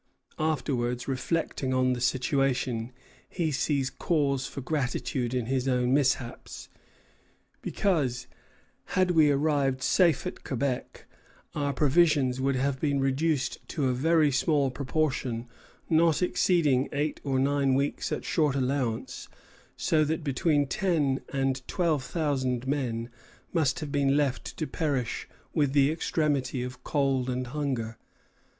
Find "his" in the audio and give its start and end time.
5.45-5.67